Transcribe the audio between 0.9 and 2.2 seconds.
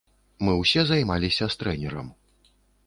займаліся з трэнерам.